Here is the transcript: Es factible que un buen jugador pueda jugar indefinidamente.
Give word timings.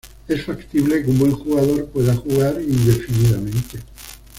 Es 0.27 0.41
factible 0.45 1.03
que 1.03 1.11
un 1.11 1.19
buen 1.19 1.31
jugador 1.31 1.85
pueda 1.89 2.15
jugar 2.15 2.59
indefinidamente. 2.59 3.77